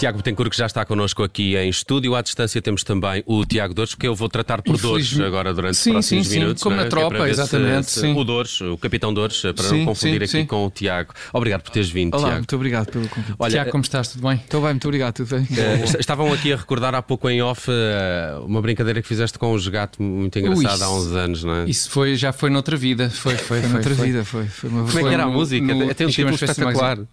[0.00, 2.14] Tiago Betancourt, que já está connosco aqui em estúdio.
[2.14, 5.76] À distância temos também o Tiago Dores, que eu vou tratar por Dores agora durante
[5.76, 6.62] sim, os próximos sim, minutos.
[6.62, 6.84] Sim, como é?
[6.84, 7.90] na tropa, é exatamente.
[7.90, 10.70] Se, se, o Dores, o Capitão Dores, para sim, não confundir sim, aqui com o
[10.70, 11.12] Tiago.
[11.34, 12.38] Obrigado por teres vindo, Olá, Tiago.
[12.38, 13.34] muito obrigado pelo convite.
[13.38, 14.08] Olha, Tiago, como estás?
[14.08, 14.36] Tudo bem?
[14.36, 15.42] Estou bem, muito obrigado, tudo bem.
[15.42, 19.54] Uh, estavam aqui a recordar há pouco em off uh, uma brincadeira que fizeste com
[19.54, 21.64] o gato muito engraçada há uns anos, não é?
[21.68, 23.10] Isso foi, já foi noutra vida.
[23.10, 24.06] Foi, foi, foi, foi noutra foi.
[24.06, 24.46] vida, foi.
[24.46, 25.74] foi uma Como é que era a música?
[25.74, 26.98] No, Tem um título espetacular.
[27.00, 27.06] Uh,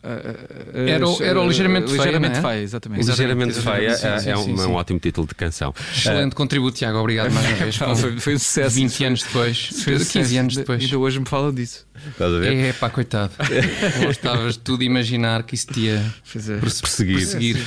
[0.74, 1.98] era, era o Ligeiramente Feia.
[1.98, 2.77] Ligeiramente é?
[2.78, 3.10] Exatamente.
[3.10, 3.92] Ligeiramente Feia
[4.26, 5.74] é, um, é um ótimo título de canção.
[5.92, 6.98] Excelente contributo, Tiago.
[7.00, 7.76] Obrigado mais uma vez.
[7.76, 8.76] foi, foi um sucesso.
[8.76, 9.70] 20 anos depois,
[10.12, 10.84] 15 anos depois.
[10.84, 11.88] Ainda hoje me falam disso.
[12.06, 12.56] Estás a ver?
[12.56, 13.34] É, pá, coitado.
[14.06, 16.14] Gostavas de tudo imaginar que isso te ia
[16.62, 17.18] perseguir.
[17.18, 17.58] perseguir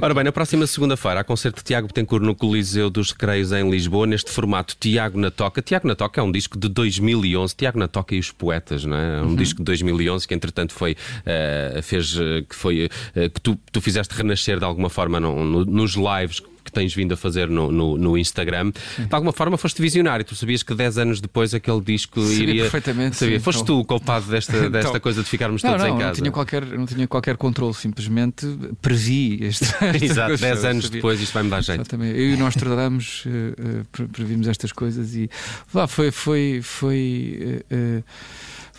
[0.00, 3.68] Ora bem, na próxima segunda-feira há concerto de Tiago Betancourt no Coliseu dos Recreios em
[3.68, 5.60] Lisboa, neste formato Tiago na Toca.
[5.60, 8.96] Tiago na Toca é um disco de 2011, Tiago na Toca e os Poetas, não
[8.96, 9.20] é?
[9.20, 9.36] Um uhum.
[9.36, 13.80] disco de 2011 que entretanto foi, uh, fez, uh, que foi, uh, que tu, tu
[13.80, 17.72] fizeste renascer de alguma forma no, no, nos lives que tens vindo a fazer no,
[17.72, 18.72] no, no Instagram.
[18.96, 19.06] Sim.
[19.06, 20.24] De alguma forma foste visionário.
[20.24, 22.62] Tu sabias que 10 anos depois aquele disco sabia iria.
[22.62, 23.16] Perfeitamente.
[23.16, 23.38] Sabia.
[23.38, 23.76] Sim, Foste então...
[23.76, 25.00] tu o culpado desta, desta então...
[25.00, 26.06] coisa de ficarmos todos não, em casa.
[26.06, 28.46] Não tinha qualquer, não tinha qualquer controle, simplesmente
[28.80, 29.66] previ este.
[30.02, 30.98] Exato, 10 anos sabia.
[30.98, 31.80] depois isto vai me dar jeito.
[31.80, 32.18] Exatamente.
[32.18, 35.28] Eu e nós tradamos, uh, previmos estas coisas e
[35.74, 36.10] lá foi.
[36.10, 38.04] foi, foi uh,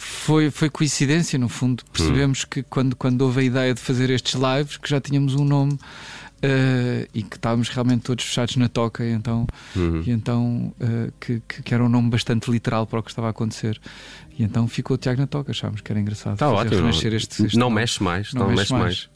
[0.03, 1.83] foi, foi coincidência, no fundo.
[1.91, 2.47] Percebemos hum.
[2.49, 5.77] que quando, quando houve a ideia de fazer estes lives, que já tínhamos um nome
[6.45, 10.03] Uh, e que estávamos realmente todos fechados na toca, e então, uhum.
[10.05, 13.29] e então uh, que, que, era um nome bastante literal para o que estava a
[13.29, 13.79] acontecer.
[14.37, 16.33] E então ficou o Tiago na toca, achámos que era engraçado.
[16.33, 16.89] Está ótimo.
[16.89, 17.07] Este,
[17.45, 17.75] este não nome.
[17.75, 18.83] mexe mais, não, não mexe mais.
[18.83, 19.09] mais.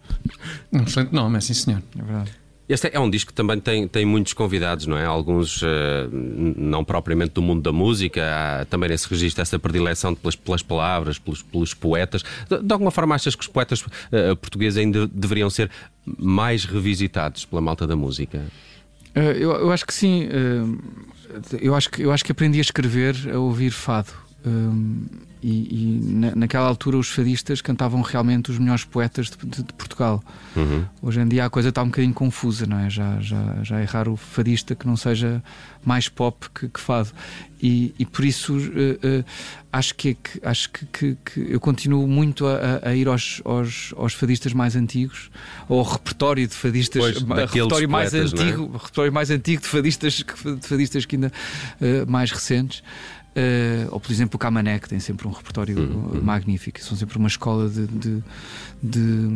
[0.72, 1.84] Um excelente nome, é sim senhor.
[2.00, 2.32] É verdade.
[2.70, 5.06] Este é um disco que também tem, tem muitos convidados, não é?
[5.06, 5.68] Alguns uh,
[6.12, 11.18] não propriamente do mundo da música, há também nesse registro essa predileção pelas, pelas palavras,
[11.18, 12.24] pelos, pelos poetas.
[12.50, 15.72] De, de, alguma forma, achas que os poetas uh, portugueses ainda deveriam ser
[16.06, 18.44] mais revisitados pela malta da música?
[19.16, 20.28] Uh, eu, eu, acho que sim.
[21.62, 24.27] eu, acho que, eu acho que aprendi a escrever a ouvir fado.
[25.42, 29.74] E, e na, naquela altura os fadistas cantavam realmente os melhores poetas de, de, de
[29.74, 30.24] Portugal.
[30.56, 30.84] Uhum.
[31.02, 32.90] Hoje em dia a coisa está um bocadinho confusa, não é?
[32.90, 35.44] Já, já, já é raro o fadista que não seja
[35.86, 37.10] mais pop que, que fado.
[37.62, 39.26] E, e, por isso uh, uh,
[39.72, 43.94] acho, que, que acho que, que, que, eu continuo muito a, a ir aos, aos,
[43.98, 45.32] aos, fadistas mais antigos,
[45.68, 48.74] ao repertório de fadistas, pois, repertório mais poetas, antigo, é?
[48.74, 51.32] repertório mais antigo de fadistas, de fadistas que ainda
[51.82, 52.84] uh, mais recentes.
[53.38, 56.22] Uh, ou por exemplo o Camané, que tem sempre um repertório uhum.
[56.24, 58.24] magnífico, são sempre uma escola de, de,
[58.82, 59.30] de,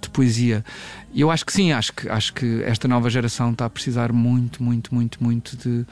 [0.00, 0.64] de, poesia.
[1.12, 4.12] E eu acho que sim, acho que, acho que esta nova geração está a precisar
[4.12, 5.84] muito, muito, muito, muito de,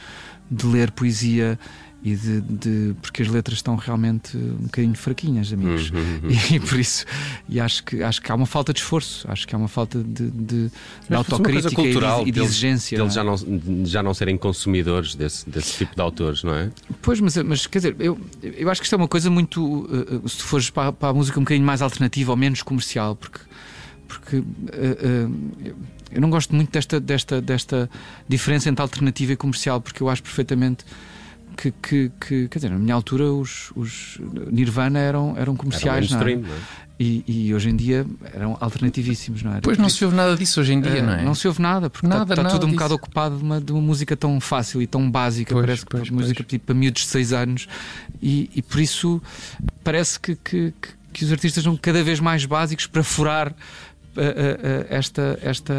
[0.49, 1.59] de ler poesia
[2.05, 5.91] e de, de, porque as letras estão realmente um bocadinho fraquinhas, amigos.
[5.91, 6.35] Uhum, uhum.
[6.55, 7.07] E, por isso,
[7.49, 10.05] e acho que acho que há uma falta de esforço, acho que há uma falta
[10.05, 10.71] de, de,
[11.09, 12.99] de autocrítica cultural e de, exigência.
[12.99, 13.37] Deles já não,
[13.87, 16.71] já não serem consumidores desse, desse tipo de autores, não é?
[17.01, 19.65] Pois, mas, mas quer dizer, eu, eu acho que isto é uma coisa muito.
[19.65, 23.41] Uh, se fores para, para, a música um bocadinho mais alternativa ou menos comercial, porque.
[24.07, 25.75] Porque uh, uh,
[26.13, 27.91] eu não gosto muito desta, desta, desta
[28.29, 30.85] diferença entre alternativa e comercial, porque eu acho perfeitamente
[31.57, 34.19] que, que, que, quer dizer, na minha altura os, os
[34.51, 36.37] Nirvana eram, eram comerciais, era não, é?
[36.37, 36.59] não é?
[36.99, 39.61] E, e, hoje em dia eram alternativíssimos, não é?
[39.61, 41.25] Pois não se ouve nada disso hoje em dia, não é?
[41.25, 42.79] Não se ouve nada, porque nada, está, nada tudo um disso.
[42.79, 46.05] bocado ocupado de uma, de uma música tão fácil e tão básica, pois, parece pois,
[46.05, 47.67] que música tipo, para miúdos de 6 anos,
[48.23, 49.21] e, e por isso
[49.83, 53.53] parece que, que, que, que, os artistas são cada vez mais básicos para furar uh,
[53.53, 55.39] uh, uh, esta.
[55.43, 55.75] esta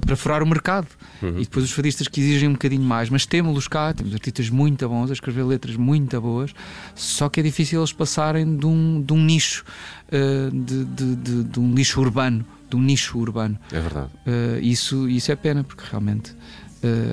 [0.00, 0.86] para furar o mercado.
[1.22, 1.38] Uhum.
[1.38, 4.88] E depois os fadistas que exigem um bocadinho mais, mas temos-los cá, temos artistas muito
[4.88, 6.54] bons a escrever letras muito boas,
[6.94, 9.64] só que é difícil eles passarem de um, de um nicho,
[10.08, 13.58] uh, de, de, de, de, um nicho urbano, de um nicho urbano.
[13.72, 14.10] É verdade.
[14.26, 16.34] Uh, isso, isso é pena, porque realmente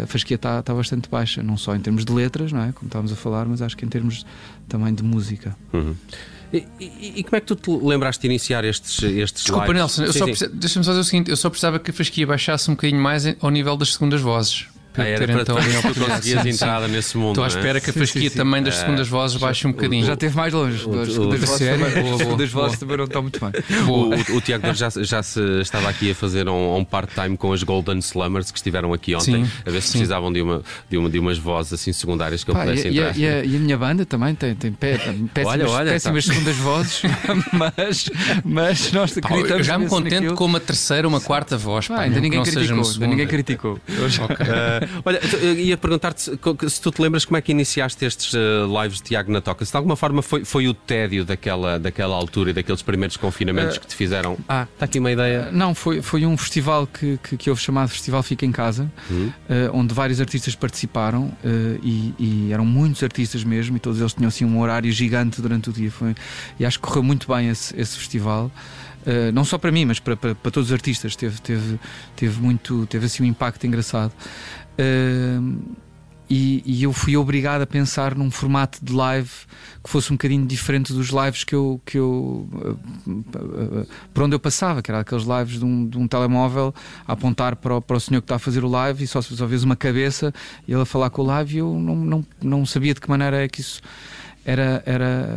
[0.04, 2.72] a fasquia está, está bastante baixa, não só em termos de letras, não é?
[2.72, 4.26] como estávamos a falar, mas acho que em termos
[4.68, 5.56] também de música.
[5.74, 5.95] Uhum.
[6.54, 9.98] E, e, e, como é que tu te lembraste de iniciar estes, estes Desculpa, lives?
[9.98, 13.01] Nelson, deixa-me só dizer o seguinte: eu só precisava que a fasquia baixasse um bocadinho
[13.01, 14.68] mais ao nível das segundas vozes.
[14.98, 15.56] Ah, era ter, para então,
[15.94, 17.30] tu conseguias entrada nesse mundo.
[17.32, 17.50] Estou à é?
[17.50, 20.06] espera que a fasquia Sim, sim, também das segundas vozes baixe um bocadinho.
[20.06, 20.86] Já esteve mais longe.
[20.86, 22.64] O- As segundas a vozes também- Boa, as boa, segundas boa.
[22.66, 23.52] vozes também não estão muito bem.
[23.88, 27.54] O, o, o Tiago já, já se estava aqui a fazer um, um part-time com
[27.54, 29.92] as Golden Slummers que estiveram aqui ontem, Sim, a ver se sim.
[30.00, 33.00] precisavam de, uma, de, uma, de umas vozes assim secundárias que eu Pá, pudesse e,
[33.00, 33.18] a, entrar.
[33.18, 34.98] e a- e a minha banda também tem, tem pé-
[35.34, 37.02] péssimas, Olha, olha, péssimas segundas vozes,
[37.54, 38.10] mas,
[38.44, 40.36] mas nós acreditamos eu já me contento naquilo.
[40.36, 41.88] com uma terceira uma quarta voz.
[41.88, 42.84] Pá, ainda ninguém criticou.
[42.92, 43.80] Ainda ninguém criticou.
[45.06, 45.19] Olha,
[45.54, 46.31] ia perguntar-te se,
[46.69, 49.63] se, tu te lembras como é que iniciaste estes uh, lives de Tiago na Toca.
[49.66, 53.78] Se de alguma forma foi, foi o tédio daquela, daquela altura e daqueles primeiros confinamentos
[53.78, 54.38] uh, que te fizeram.
[54.48, 55.50] Ah, está aqui uma ideia.
[55.51, 58.92] Uh, não, foi, foi um festival que, que, que houve chamado Festival Fica em Casa,
[59.10, 59.31] uhum.
[59.74, 61.31] onde vários artistas participaram
[61.83, 65.69] e, e, eram muitos artistas mesmo, e todos eles tinham assim um horário gigante durante
[65.69, 65.92] o dia.
[65.92, 66.16] Foi,
[66.60, 68.51] e acho que correu muito bem esse, esse festival.
[69.01, 71.80] Uh, não só para mim, mas para, para, para, todos os artistas, teve, teve,
[72.16, 74.13] teve, muito, teve assim um impacto engraçado.
[74.79, 75.75] Uh,
[76.33, 79.29] e, e, eu fui obrigado a pensar num formato de live
[79.83, 82.47] que fosse um bocadinho diferente dos lives que eu, que eu
[84.13, 86.73] por onde eu passava, que era aqueles lives de um, de um telemóvel
[87.06, 89.21] a apontar para o, para o senhor que está a fazer o live e só,
[89.21, 90.33] só vês uma cabeça
[90.65, 93.09] e ele a falar com o live e eu não, não, não sabia de que
[93.09, 93.81] maneira é que isso
[94.46, 94.82] era.
[94.86, 95.28] era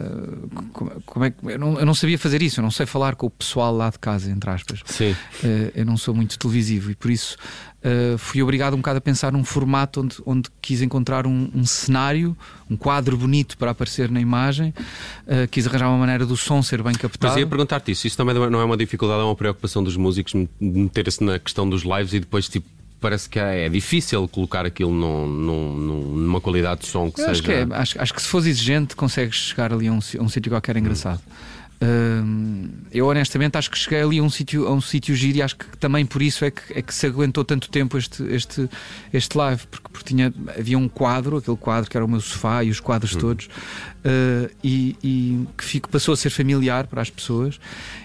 [1.06, 3.30] como é, eu, não, eu não sabia fazer isso, eu não sei falar com o
[3.30, 4.80] pessoal lá de casa, entre aspas.
[4.86, 5.12] Sim.
[5.42, 7.36] Uh, eu não sou muito televisivo e por isso
[7.84, 11.64] uh, fui obrigado um bocado a pensar num formato onde, onde quis encontrar um, um
[11.64, 12.36] cenário,
[12.70, 14.72] um quadro bonito para aparecer na imagem,
[15.26, 17.32] uh, quis arranjar uma maneira do som ser bem captado.
[17.32, 20.34] Mas ia perguntar-te isso, isso também não é uma dificuldade, é uma preocupação dos músicos
[20.60, 22.66] meter-se na questão dos lives e depois tipo
[23.04, 27.26] parece que é, é difícil colocar aquilo num, num, numa qualidade de som que Eu
[27.26, 27.32] seja.
[27.32, 30.22] Acho que, é, acho, acho, que se fores exigente, consegues chegar ali a um, a
[30.22, 31.20] um sítio qualquer engraçado.
[31.82, 35.42] Hum eu honestamente acho que cheguei ali a um sítio a um sítio giro e
[35.42, 38.70] acho que também por isso é que, é que se aguentou tanto tempo este, este,
[39.12, 42.62] este live, porque, porque tinha, havia um quadro, aquele quadro que era o meu sofá
[42.62, 43.20] e os quadros uhum.
[43.20, 47.58] todos, uh, e, e, que fico, passou a ser familiar para as pessoas,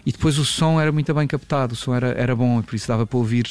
[0.05, 2.75] e depois o som era muito bem captado, o som era, era bom, e por
[2.75, 3.47] isso dava para ouvir,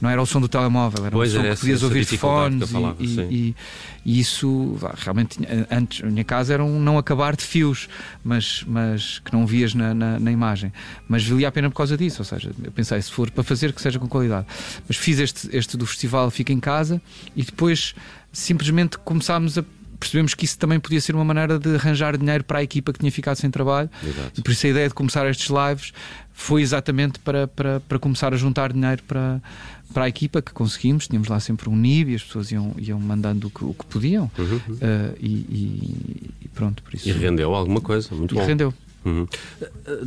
[0.00, 2.70] não era o som do telemóvel, era pois um som que podias ouvir de fones
[2.70, 3.56] falava, e, e,
[4.04, 5.38] e, isso realmente
[5.70, 7.88] antes, a minha casa era um não acabar de fios,
[8.24, 10.71] mas, mas que não vias na, na, na, imagem.
[11.08, 13.72] Mas valia a pena por causa disso, ou seja, eu pensei, se for para fazer,
[13.72, 14.46] que seja com qualidade.
[14.86, 17.00] Mas fiz este, este do festival Fica em Casa
[17.36, 17.94] e depois
[18.32, 19.64] simplesmente começámos a
[20.02, 22.98] percebemos que isso também podia ser uma maneira de arranjar dinheiro para a equipa que
[22.98, 23.88] tinha ficado sem trabalho.
[24.02, 24.40] Exato.
[24.40, 25.92] E por isso a ideia de começar estes lives
[26.32, 29.40] foi exatamente para, para, para começar a juntar dinheiro para,
[29.94, 31.06] para a equipa que conseguimos.
[31.06, 33.86] Tínhamos lá sempre um NIB e as pessoas iam, iam mandando o que, o que
[33.86, 34.30] podiam.
[34.36, 34.56] Uhum.
[34.56, 37.08] Uh, e, e, e, pronto, por isso.
[37.08, 38.44] E rendeu alguma coisa, muito e bom.
[38.44, 38.74] rendeu.
[39.04, 39.26] Uhum.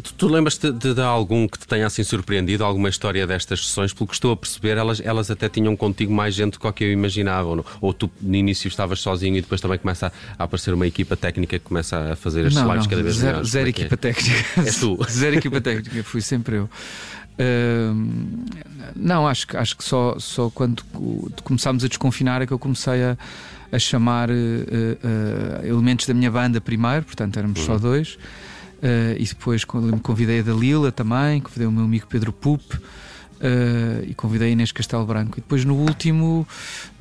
[0.01, 3.93] Tu, tu lembras-te de, de, algum que te tenha assim surpreendido, alguma história destas sessões?
[3.93, 6.91] Pelo que estou a perceber, elas, elas até tinham contigo mais gente do que eu
[6.91, 7.49] imaginava.
[7.49, 10.87] Ou, ou tu no início estavas sozinho e depois também começa a, a aparecer uma
[10.87, 13.49] equipa técnica que começa a fazer as lives cada vez zero, melhores.
[13.49, 13.97] Zero é equipa é?
[13.97, 14.61] técnica.
[14.65, 14.97] És tu.
[15.09, 16.69] zero equipa técnica, fui sempre eu.
[17.35, 17.93] Uh,
[18.95, 20.83] não, acho, acho que só, só quando
[21.43, 23.17] começámos a desconfinar é que eu comecei a,
[23.73, 27.65] a chamar uh, uh, elementos da minha banda primeiro, portanto éramos uhum.
[27.65, 28.17] só dois.
[28.77, 32.61] Uh, e depois convidei a Dalila também, convidei o meu amigo Pedro Pup.
[33.35, 35.37] Uh, e convidei a Inês Castelo Branco.
[35.37, 36.47] E depois no último,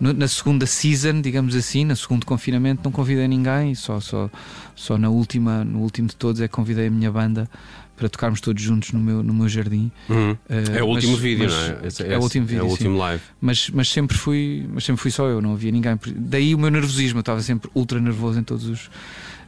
[0.00, 4.29] no, na segunda season, digamos assim, no segundo confinamento, não convidei ninguém, só, só,
[4.75, 7.49] só na última, no último de todos é que convidei a minha banda
[7.97, 9.91] para tocarmos todos juntos no meu, no meu jardim.
[10.09, 10.32] Uhum.
[10.32, 11.87] Uh, é o último mas, vídeo, mas, não é?
[11.87, 12.61] Esse, é o último vídeo.
[12.61, 13.00] É o último sim.
[13.00, 13.23] live.
[13.41, 15.99] Mas, mas, sempre fui, mas sempre fui só eu, não havia ninguém.
[16.17, 18.91] Daí o meu nervosismo, eu estava sempre ultra nervoso em todos os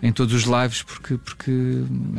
[0.02, 1.52] em todos os lives porque, porque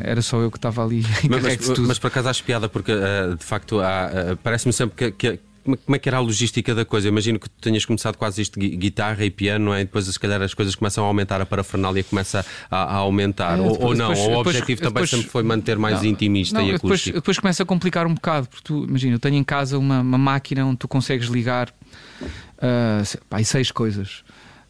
[0.01, 3.35] era só eu que estava ali mas, mas, mas por acaso acho piada porque uh,
[3.38, 7.07] de facto uh, parece-me sempre que, que como é que era a logística da coisa?
[7.07, 9.81] Imagino que tu tenhas começado quase isto guitarra e piano, é?
[9.81, 13.59] E depois, se calhar, as coisas começam a aumentar, a parafernália começa a, a aumentar.
[13.59, 16.06] É, depois, ou, ou, não, depois, o objetivo também depois, sempre foi manter mais não,
[16.06, 16.87] intimista não, e acústico.
[16.87, 19.99] Depois, depois começa a complicar um bocado, porque tu, imagina, eu tenho em casa uma,
[19.99, 24.23] uma máquina onde tu consegues ligar uh, pá, seis coisas.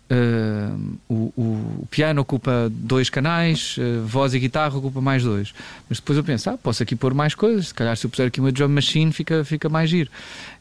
[0.09, 5.53] Uh, o, o, piano ocupa dois canais, uh, voz e guitarra ocupa mais dois.
[5.89, 7.67] Mas depois eu penso, ah, posso aqui pôr mais coisas.
[7.67, 10.09] Se calhar se eu puser aqui uma drum machine fica, fica mais giro.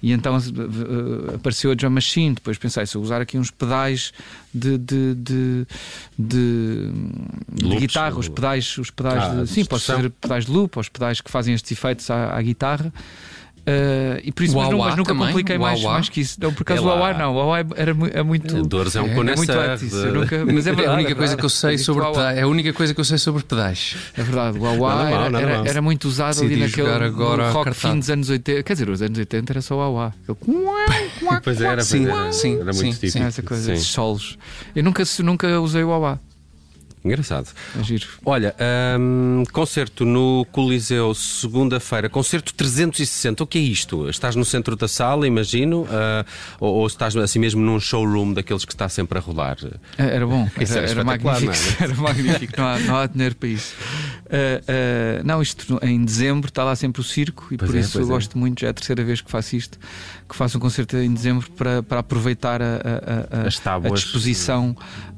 [0.03, 2.35] E então uh, apareceu a drum machine.
[2.35, 4.13] Depois pensei, se eu usar aqui uns pedais
[4.53, 5.67] de, de, de,
[6.19, 6.91] de,
[7.53, 10.89] de guitarra, os pedais, os pedais ah, de, sim, posso fazer pedais de loop, os
[10.89, 12.93] pedais que fazem estes efeitos à, à guitarra.
[13.67, 15.27] Uh, e por isso, mas, não, mas, nunca também?
[15.27, 16.39] compliquei mais, mais que isso.
[16.41, 17.35] Não, por causa é do Huawei, não.
[17.35, 18.63] O Huawei era, é muito.
[18.63, 19.93] Dores é um é, é muito antes.
[19.93, 22.39] Nunca, mas é, verdade, é a única é coisa que eu sei sobre pedais.
[22.39, 23.97] É a única coisa que eu sei sobre pedais.
[24.17, 28.09] É verdade, o Huawei era, era, era, muito usado ali naquele agora rock fim dos
[28.09, 28.63] anos 80.
[28.63, 30.13] Quer dizer, os anos 80 era só o Huawei.
[31.43, 33.11] Pois era, sim, era, sim, era muito sim, típico.
[33.11, 34.39] Sim, essa coisa, esses solos.
[34.75, 36.19] Eu nunca, nunca usei o Huawei.
[37.07, 37.49] Engraçado.
[37.79, 38.07] É giro.
[38.25, 38.55] Olha,
[39.01, 43.43] um, concerto no Coliseu, segunda-feira, concerto 360.
[43.43, 44.09] O que é isto?
[44.09, 45.87] Estás no centro da sala, imagino, uh,
[46.61, 49.57] ou, ou, estás assim mesmo num showroom daqueles que está sempre a rodar?
[49.97, 51.47] É, era bom, era, era, era magnífico.
[51.47, 51.57] Não é?
[51.87, 53.75] Era magnífico, não há, não há dinheiro para isso.
[54.27, 57.99] uh, não, isto em dezembro está lá sempre o circo e Pois por é, isso
[57.99, 58.07] eu é.
[58.07, 59.79] gosto muito, já é a terceira vez que faço isto,
[60.29, 64.77] que faço um concerto em dezembro para, para aproveitar a, a- a- a- disposição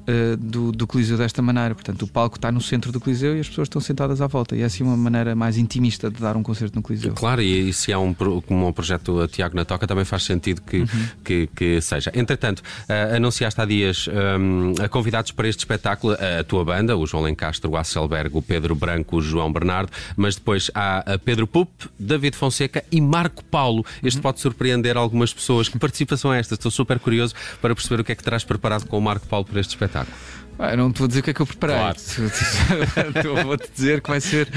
[0.09, 1.75] uh, do, do Coliseu desta maneira.
[1.79, 4.57] Portanto, o palco está no centro do Coliseu e as pessoas estão sentadas à volta.
[4.57, 7.15] E é assim uma maneira mais intimista de dar um concerto no Coliseu.
[7.15, 10.25] Claro, e, e se há um, como um projeto a Tiago na Toca, também faz
[10.25, 10.85] sentido que,
[11.25, 12.11] que, que seja.
[12.15, 17.07] Entretanto, ah, anunciaste há dias ahm, a convidados para este espetáculo a tua banda, o
[17.07, 21.47] João Lencastre, o Asselberg, o Pedro Branco, o João Bernardo, mas depois há a Pedro
[21.47, 21.69] Pup,
[21.99, 23.85] David Fonseca e Marco Paulo.
[24.03, 25.69] Este pode surpreender algumas pessoas.
[25.69, 26.55] Que participação é esta?
[26.55, 29.45] Estou super curioso para perceber o que é que terás preparado com o Marco Paulo
[29.45, 30.17] para este espetáculo.
[30.59, 31.77] Ah, não te vou dizer o que é que eu preparei.
[31.77, 31.99] Claro.
[33.47, 34.49] Vou-te dizer que vai ser.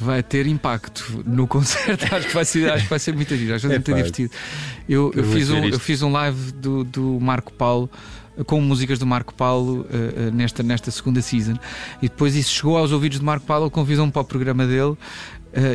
[0.00, 2.06] Vai ter impacto no concerto.
[2.12, 3.90] Acho que vai ser, acho que vai ser muito giro, acho que vai ser muito
[3.90, 3.96] Epá.
[3.98, 4.32] divertido.
[4.88, 5.74] Eu, eu, fiz um, isto.
[5.74, 7.88] eu fiz um live do, do Marco Paulo
[8.46, 11.54] com músicas do Marco Paulo eh, eh, nesta, nesta segunda season
[12.00, 14.96] e depois isso chegou aos ouvidos de Marco Paulo, ele convidou-me para o programa dele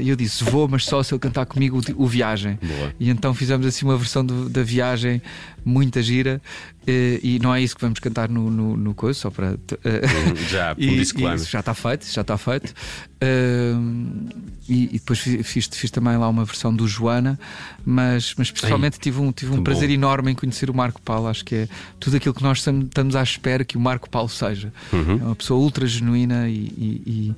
[0.01, 2.57] e eu disse: Vou, mas só se ele cantar comigo o, o Viagem.
[2.61, 2.93] Boa.
[2.99, 5.21] E então fizemos assim uma versão do- da viagem
[5.63, 6.41] muita gira
[6.87, 9.57] eh, e não é isso que vamos cantar no, no, no coisa, só para.
[9.83, 10.01] eh,
[10.49, 11.01] Já, um e, e
[11.35, 12.73] isso já está feito, já está feito.
[13.19, 14.27] Ahm,
[14.69, 17.39] e, e depois fi- fiz, fiz também lá uma versão do Joana,
[17.85, 19.93] mas, mas pessoalmente tive um, tive um prazer bom.
[19.93, 21.27] enorme em conhecer o Marco Paulo.
[21.27, 21.67] Acho que é
[21.99, 24.71] tudo aquilo que nós tam- estamos à espera que o Marco Paulo seja.
[24.91, 25.19] Uhum.
[25.21, 27.35] É uma pessoa ultra genuína e, e-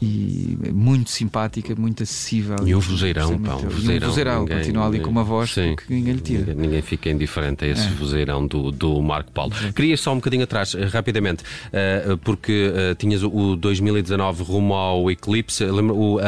[0.00, 2.56] e- muito simpática, muito acessível.
[2.64, 4.06] E um vozeirão, pá, um vozeirão.
[4.06, 5.74] um vozeirão, Ninguém- continua ali com uma voz Sim.
[5.74, 6.38] que ninguém lhe tira.
[6.40, 7.90] Ninguém, ninguém fica indiferente a esse É.
[7.90, 9.52] vozeirão do, do Marco Paulo.
[9.74, 11.42] Queria ir só um bocadinho atrás, eh, rapidamente,
[11.72, 15.64] eh, porque eh, tinhas o- o 2019 rumo ao Eclipse.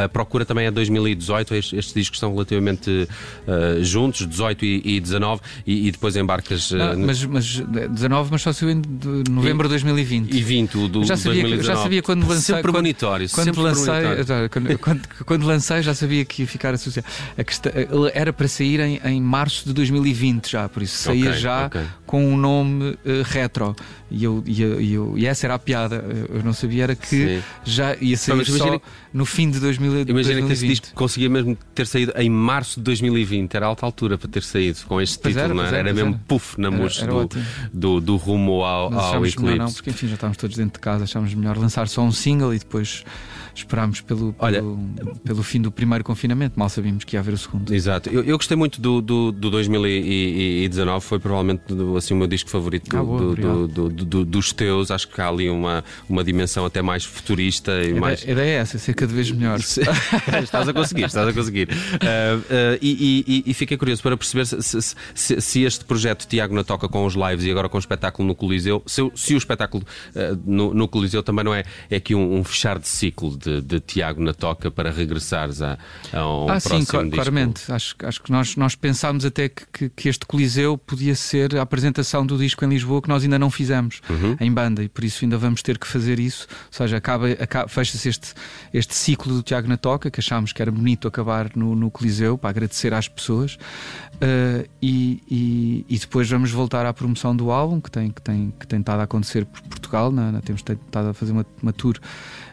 [0.03, 1.55] A procura também é 2018.
[1.55, 3.07] Estes, discos são relativamente
[3.47, 6.71] eh, juntos, 18 e, e 19, e, e depois embarcas.
[6.71, 10.31] eh, Ah, mas, mas 19, mas só saiu em de novembro de 2020.
[10.33, 11.77] e 20 o do Eu já sabia, que- eu 2019.
[11.77, 12.41] já sabia quando lancei.
[12.41, 13.29] Sempre quando- premonitório.
[13.29, 14.27] Quando sempre lancei, premonitório.
[14.27, 17.07] já, quando, quando, quando lancei, já sabia que ia ficar associado.
[17.37, 17.71] A questão,
[18.13, 21.81] era para sair em, em março de 2020 já, por isso saía Ok, já ok.
[22.05, 23.75] com um nome eh, retro.
[24.09, 26.03] E, eu, e, eu, e, eu- e essa era a piada.
[26.29, 27.43] Eu eu não sabia era que Sim.
[27.63, 28.80] já ia sair mas imagina
[29.13, 30.21] no fim de 2000, Imagina que
[30.53, 30.69] esse 2020.
[30.69, 34.79] disco conseguia mesmo ter saído em março de 2020, era alta altura para ter saído
[34.87, 35.77] com este Pois título, era, pois era?
[35.79, 37.29] era, Era mesmo puff na mousse era do,
[37.73, 39.57] do, do rumo ao, ao Eclipse.
[39.57, 42.53] não, porque enfim já estávamos todos dentro de casa, achámos melhor lançar só um single
[42.53, 43.03] e depois
[43.55, 47.37] esperámos pelo, Olha- pelo, pelo fim do primeiro confinamento, mal sabíamos que ia haver o
[47.37, 47.73] segundo.
[47.73, 51.61] Exato, eu, eu gostei muito do, do, do 2019, foi provavelmente
[51.97, 54.91] assim, o meu disco favorito do- Ah, boa, do- do- do- do- dos teus.
[54.91, 58.21] Acho que há ali uma, uma dimensão até mais futurista e A mais.
[58.23, 59.59] ideia- a ideia é essa, ser cada vez melhor.
[60.43, 61.69] estás a conseguir, estás a conseguir.
[61.71, 66.25] Ah, ah, e, e- e fiquei curioso para perceber se, se- se- se este projeto
[66.27, 69.11] Tiago na Toca com os lives e agora com o espetáculo no Coliseu, se, o-
[69.15, 69.83] se o espetáculo
[70.15, 73.61] ah, no, no Coliseu também não é, é aqui um, um fechar de ciclo de,
[73.61, 75.77] de Tiago na Toca para regressares a,
[76.13, 77.71] a um ah, próximo sim, claramente.
[77.71, 81.61] Acho, acho que nós, nós pensámos até que, que, que este Coliseu podia ser a
[81.61, 84.35] apresentação do disco em Lisboa que nós ainda não fizemos Uhum.
[84.39, 86.47] em banda e por isso ainda vamos ter que fazer isso.
[86.49, 88.33] Ou seja, acaba, acaba- fecha-se este,
[88.73, 92.37] este ciclo do Tiago na Toca que achámos que era bonito acabar no, no Coliseu
[92.37, 93.57] para agradecer às pessoas
[94.21, 98.53] Ah, e, e- e depois vamos voltar à promoção do álbum que tem, que tem,
[98.59, 100.11] que tem estado a acontecer por Portugal.
[100.11, 101.97] na- na- temos estado a fazer uma, uma tour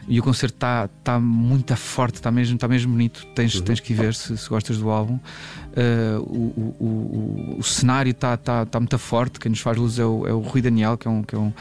[0.09, 3.25] e o concerto está tá muito forte, está mesmo, tá mesmo bonito.
[3.35, 5.19] Tens, tens que ver se, se gostas do álbum.
[5.69, 6.83] Uh, o, o,
[7.55, 9.39] o, o- cenário está tá, tá muito forte.
[9.39, 11.37] Quem nos faz luz é o, é o Rui Daniel, que é um, que é
[11.37, 11.53] um,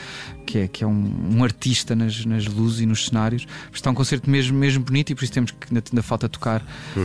[0.47, 3.47] que é, que é um, um artista nas, nas luzes e nos cenários.
[3.71, 6.65] Está um concerto mesmo, mesmo bonito e por isso temos que ainda, ainda falta tocar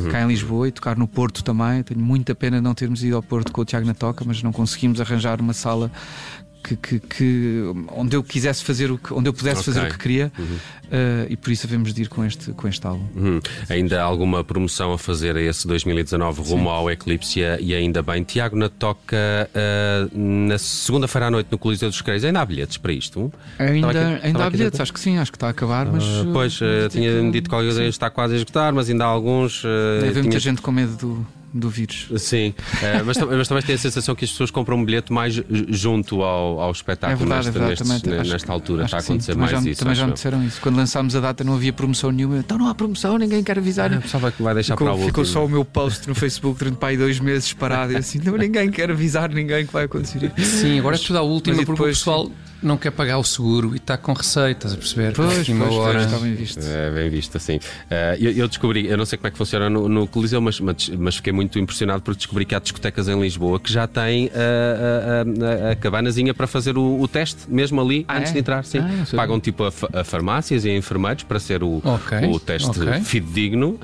[0.09, 1.83] cá em Lisboa e tocar no Porto também.
[1.83, 4.53] Tenho muita pena não termos ido ao Porto com o Tiago na Toca, mas não
[4.53, 5.91] conseguimos arranjar uma sala.
[6.63, 7.61] Que, que- que-
[7.93, 9.89] onde eu quisesse fazer o que, onde eu pudesse fazer Ok.
[9.89, 10.31] o que queria
[10.85, 13.03] Uh, e por isso havemos de ir com este, com este álbum.
[13.15, 18.03] Hum, Ainda há alguma promoção a fazer a esse 2019 rumo ao Eclipse e, ainda
[18.03, 18.21] bem.
[18.23, 19.17] Tiago na Toca
[19.55, 22.23] ah, na segunda-feira à noite no Coliseu dos Creis.
[22.23, 23.33] Ainda há bilhetes para isto?
[23.57, 24.83] Ainda, aqui- ainda há bilhetes, dentro.
[24.83, 26.03] acho que sim, acho que está a acabar, mas.
[26.03, 27.55] Uh, pois, ter tinha-me dito que
[27.87, 29.63] está quase a esgotar, mas ainda há alguns.
[29.65, 32.07] ah, Deve haver muita tinha- gente com medo do, do vírus.
[32.17, 35.33] Sim, ah, mas, mas também tem a sensação que as pessoas compram um bilhete mais
[35.35, 37.69] ju- junto ao, ao É espetáculo verdade, é nesta, verdade.
[37.89, 38.83] nestes- também, acho- nesta altura.
[38.85, 39.13] acho Está a sim.
[39.13, 39.79] acontecer também mais já, isso.
[39.79, 40.61] Também já acho me disseram isso.
[40.61, 42.37] Quando lançámos a data não havia promoção nenhuma.
[42.39, 43.93] Então não há promoção, ninguém quer avisar.
[43.93, 46.57] Ah, pensava que vai deixar ficou, para o ficou só o meu post no Facebook
[46.59, 49.85] durante para aí dois meses parado e assim, não, ninguém quer avisar ninguém que vai
[49.85, 50.57] acontecer isso.
[50.57, 52.31] Sim, agora é tudo à última porque depois, o pessoal
[52.63, 55.13] não quer pagar o seguro e está com receitas, a perceber?
[55.13, 55.93] Pois, uma pois, hora.
[55.99, 56.59] pois, está bem visto.
[56.63, 57.57] É, bem visto, assim.
[57.57, 57.59] Uh,
[58.19, 60.89] eu, eu descobri, eu não sei como é que funciona no, no Coliseu, mas, mas,
[60.89, 65.59] mas fiquei muito impressionado porque descobri que há discotecas em Lisboa que já têm a,
[65.59, 68.33] a, a, a cabanazinha para fazer o, o teste, mesmo ali, Ah, antes é?
[68.33, 68.63] de entrar.
[68.65, 68.79] Sim.
[68.79, 69.15] Ah.
[69.15, 72.69] Pagam tipo a, fa- a farmácias e a enfermeiros para ser o, Ok, o teste
[72.69, 73.01] ok.
[73.01, 73.71] fidedigno.
[73.71, 73.77] Uh,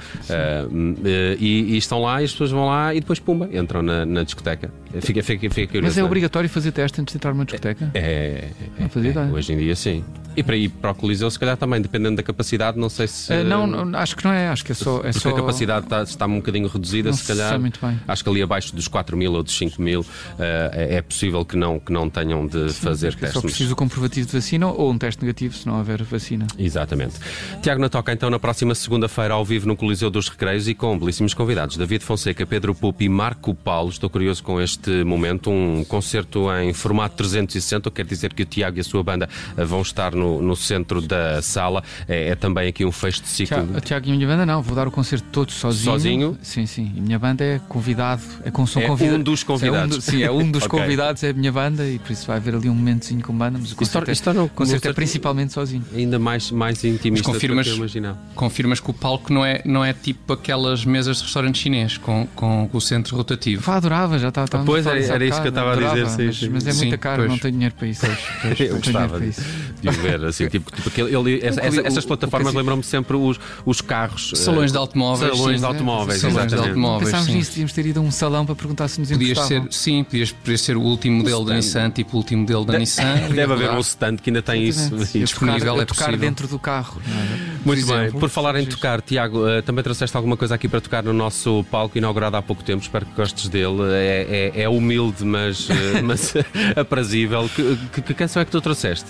[0.67, 1.05] uh,
[1.39, 4.23] e, e estão lá e as pessoas vão lá e depois, pumba, entram na, na
[4.23, 4.71] discoteca.
[5.01, 5.87] Fica, fica, fica curioso.
[5.87, 7.91] Mas é não obrigatório fazer teste antes de entrar numa discoteca?
[7.93, 9.31] É, é, Não fazia é, ideia.
[9.31, 10.03] hoje em dia sim.
[10.37, 13.33] E para ir para o Coliseu, se calhar também, dependendo da capacidade, não sei se.
[13.33, 14.99] Ah, não, não, acho que não é, acho que é só.
[14.99, 17.59] É Porque só a capacidade está, está um bocadinho reduzida, Não se calhar.
[17.59, 17.99] muito bem.
[18.07, 20.05] Acho que ali abaixo dos 4 mil ou dos 5 mil
[20.37, 23.41] eh, é é possível que não, que não tenham de fazer acho que é testes.
[23.41, 26.45] só preciso o comprovativo de vacina ou um teste negativo se não houver vacina.
[26.57, 27.15] Exatamente.
[27.61, 31.33] Tiago Natoca, então, na próxima segunda-feira, ao vivo no Coliseu dos Recreios e com belíssimos
[31.33, 33.89] convidados: David Fonseca, Pedro Pupo e Marco Paulo.
[33.89, 35.49] Estou curioso com este momento.
[35.49, 37.89] Um concerto em formato 360.
[37.91, 41.01] Quer dizer que o Tiago e a sua banda eh, vão estar no, no centro
[41.01, 41.83] da sala.
[42.07, 43.57] É, é também aqui um fecho de ciclo.
[43.57, 45.91] Tiago, Tiago e a minha banda não, vou dar o concerto todo sozinho.
[45.93, 46.37] Sozinho?
[46.41, 46.91] Sim, sim.
[46.95, 49.47] E a minha banda é convidado, é com som É convida- um dos É um
[49.47, 49.95] convidados.
[49.97, 50.79] do- sim, é um dos Ok.
[50.79, 53.57] convidados, é a minha banda e por isso vai haver ali um momentozinho com banda,
[53.59, 55.83] mas o concerto, é, concerto é principalmente sozinho.
[55.95, 58.17] Ainda mais, mais intimista Mas confirmas- do que eu imaginava.
[58.35, 62.27] Confirmas que o palco não é, não é tipo aquelas mesas de restaurante chinês com,
[62.35, 63.63] com o centro rotativo.
[63.63, 64.63] Pá, adorava, já estava.
[64.65, 66.49] Pois, era- era isso que eu estava a dizer, sim, mas, sim.
[66.49, 67.29] mas é Sim, muito caro, pois.
[67.29, 68.05] não tenho dinheiro para isso.
[68.05, 68.19] hoje.
[68.41, 72.05] Pois, Eu gostava de, de o ver assim, tipo, tipo aquele, ele- essa- essa- essas
[72.05, 74.31] plataformas lembram-me sempre os, os carros.
[74.35, 75.31] Salões eh, de automóveis.
[75.31, 75.59] Salões sim.
[75.59, 77.05] de automóveis, Salões de automóveis.
[77.09, 77.35] Pensámos sim.
[77.37, 80.31] nisso, devíamos ter ido a um salão para perguntar se nos Podias ser, sim, podias,
[80.31, 81.55] podias ser o último modelo da.
[81.55, 83.29] Nissan, tipo o último modelo da Nissan.
[83.33, 84.95] Deve haver um stand que ainda tem isso.
[85.13, 87.01] Disponível, é tocar dentro do carro.
[87.07, 87.48] não é?
[87.65, 87.95] Muito bem.
[88.03, 88.19] exemplo.
[88.19, 91.65] Por falar em tocar, Tiago, eh, também trouxeste alguma coisa aqui para tocar no nosso
[91.69, 92.81] palco inaugurado há pouco tempo.
[92.81, 93.81] Espero que gostes dele.
[93.91, 96.33] É, é- é humilde, mas, eh, mas
[96.75, 97.49] aprazível.
[97.55, 99.05] Que, que- canção é que tu trouxeste?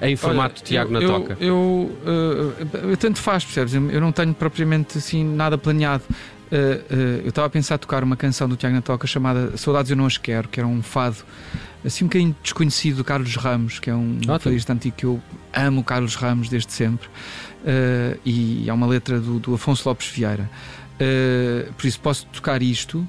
[0.00, 1.36] em formato Olha, Tiago eu, na toca.
[1.40, 3.74] Eu, eu, eu, eu tanto faz, percebes?
[3.74, 6.02] Eu eu não tenho propriamente assim nada planeado.
[6.50, 10.04] Eu estava a pensar tocar uma canção do Tiago na Toca chamada Saudades Eu Não
[10.06, 11.16] As Quero, que era um fado
[11.84, 14.38] assim um bocadinho desconhecido do Carlos Ramos, que é um Ótimo.
[14.38, 15.20] fadista antigo que eu
[15.52, 17.08] amo o Carlos Ramos desde sempre.
[17.62, 20.50] Uh, e é uma letra do, do Afonso Lopes Vieira.
[20.94, 23.06] Uh, por isso posso tocar isto.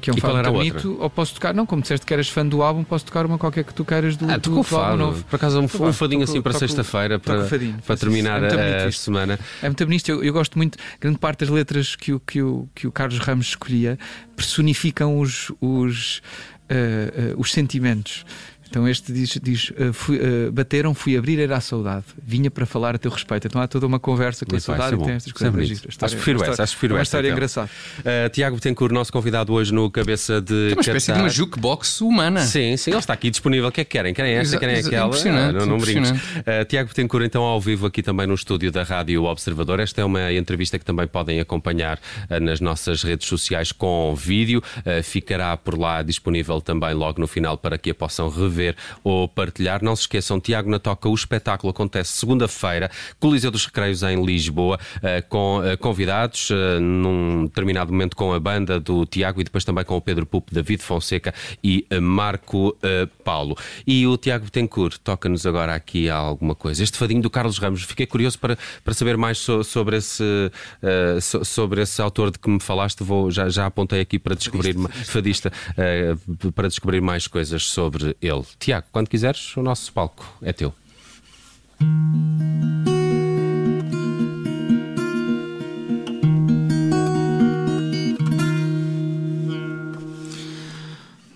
[0.00, 2.62] Que é um fado bonito, ou posso tocar, não, como disseste que eras fã do
[2.62, 4.96] álbum, posso tocar uma qualquer que tu queiras do, Ah, do, do álbum fado.
[4.98, 5.24] novo.
[5.24, 8.42] Por acaso, um, Toco- um fadinho assim para sexta-feira para, fadinho, para terminar.
[8.42, 9.00] É a, isto.
[9.00, 9.38] semana.
[9.62, 10.06] É muito bonito.
[10.10, 13.18] Eu, eu gosto muito, grande parte das letras que o, que o, que o Carlos
[13.18, 13.98] Ramos escolhia
[14.36, 16.20] personificam os, os,
[16.68, 18.26] eh, os sentimentos.
[18.74, 22.06] Então este diz, diz eh, fui- eh, bateram, fui abrir, era a saudade.
[22.20, 23.46] Vinha para falar a teu respeito.
[23.46, 25.12] Então há toda uma conversa com Muito a saudade é e tem bom.
[25.12, 25.70] estas é coisas.
[25.70, 27.36] história- Acho que prefiro a essa, acho que prefiro é uma essa, história então.
[27.36, 27.70] engraçada.
[28.00, 32.00] Uh, Tiago Betancourt, nosso convidado hoje no Cabeça de É uma espécie de uma jukebox
[32.00, 32.40] humana.
[32.40, 33.68] Sim, sim, ele está aqui disponível.
[33.68, 34.12] O que é que querem?
[34.12, 35.06] Querem esta, Exa- querem exa- aquela?
[35.06, 36.20] impressionante, Ah, não, não impressionante.
[36.38, 39.78] Uh, Tiago Betancourt, então, ao vivo aqui também no estúdio da Rádio Observador.
[39.78, 44.60] Esta é uma entrevista que também podem acompanhar uh, nas nossas redes sociais com vídeo.
[44.78, 48.63] Uh, ficará por lá disponível também logo no final para que a possam rever
[49.02, 49.82] ou partilhar.
[49.82, 54.78] Não se esqueçam, Tiago na Toca, o espetáculo acontece segunda-feira, Coliseu dos Recreios em Lisboa,
[54.96, 59.64] uh, com uh, convidados, uh, num determinado momento com a banda do Tiago e depois
[59.64, 62.76] também com o Pedro Pupo, David Fonseca e Marco
[63.24, 63.56] Paulo.
[63.86, 66.82] E o Tiago Betancourt toca-nos agora aqui alguma coisa.
[66.82, 71.20] Este fadinho do Carlos Ramos, fiquei curioso para, para saber mais so- sobre, esse, uh,
[71.20, 73.02] so- sobre esse autor de que me falaste.
[73.02, 74.74] Vou, já, já apontei aqui para descobrir,
[75.04, 78.44] fadista, uh, para descobrir mais coisas sobre ele.
[78.58, 80.74] Tiago, quando quiseres, o nosso palco é teu.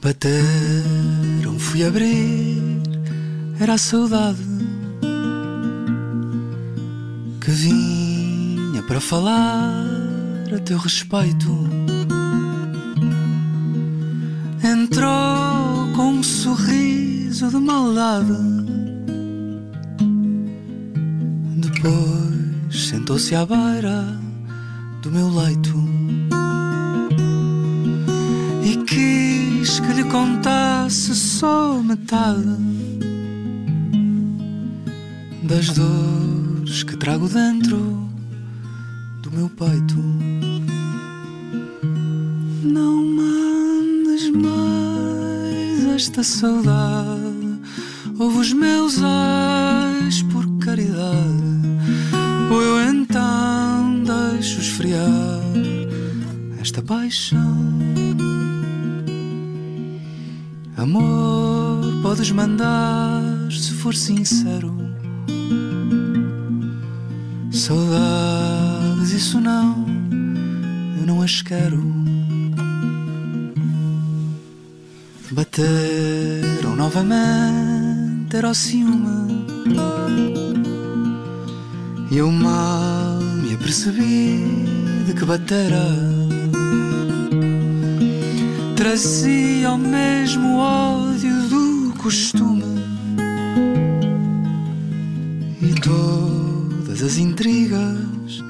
[0.02, 2.62] Bateram, fui abrir,
[3.61, 4.38] era a saudade
[7.40, 9.85] que vinha para falar
[10.54, 11.78] a teu respeito.
[17.50, 18.34] De maldade,
[21.56, 24.04] depois sentou-se à beira
[25.02, 25.74] do meu leito
[28.62, 32.56] e quis que lhe contasse só metade
[35.44, 38.08] das dores que trago dentro
[39.22, 39.96] do meu peito.
[42.62, 47.28] Não mandes mais esta saudade,
[48.18, 51.42] ouve os meus ais por caridade,
[52.50, 55.09] ou eu então deixo esfriar
[56.61, 57.78] esta paixão.
[60.76, 64.76] Amor, podes mandar se for sincero.
[67.52, 69.87] Saudades, isso não,
[71.00, 71.83] eu não as quero.
[75.31, 77.67] Bateram novamente,
[78.37, 79.47] era o ciúme.
[82.11, 84.45] E eu mal me apercebi
[85.07, 85.87] de que batera.
[88.77, 92.64] Trazia o mesmo ódio do costume.
[95.62, 98.43] E todas as intrigas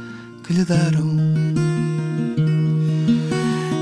[0.43, 1.17] que lhe deram.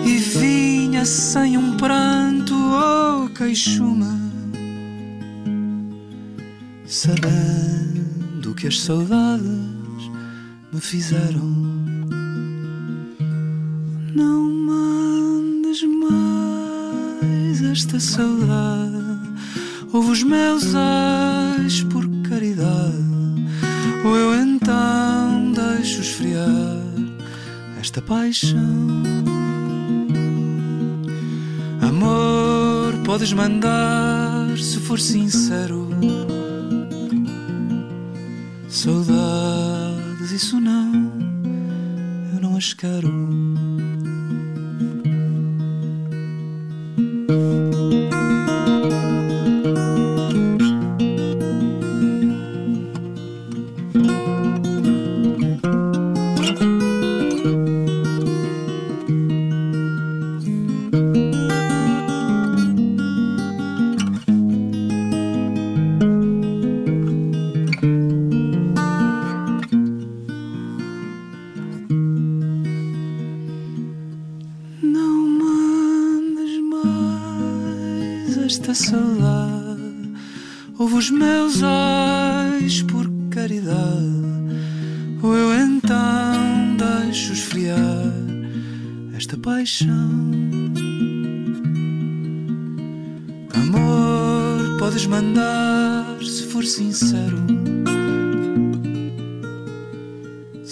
[0.04, 4.15] E vinha sem um pranto ou queixume.
[7.06, 10.10] Sabendo que as saudades
[10.72, 11.54] me fizeram.
[14.12, 19.20] Não mandes mais esta saudade.
[19.92, 23.04] Ouve os meus ais por caridade.
[24.04, 26.82] Ou eu então deixo esfriar
[27.80, 28.58] esta paixão.
[31.80, 35.85] Amor, podes mandar se for sincero.
[38.86, 40.92] Saudades, isso não,
[42.32, 43.10] eu não as quero.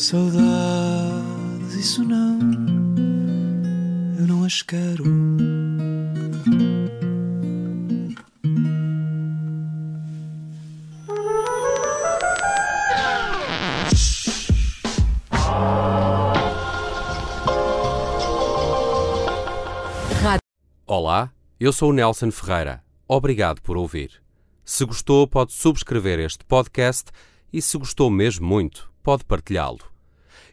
[0.04, 2.38] Saudades, isso não
[4.18, 5.02] eu não as quero.
[20.86, 22.84] Olá, eu sou o Nelson Ferreira.
[23.08, 24.22] Obrigado por ouvir.
[24.66, 27.10] Se gostou, pode subscrever este podcast
[27.50, 29.93] e, se gostou mesmo muito, pode partilhá-lo.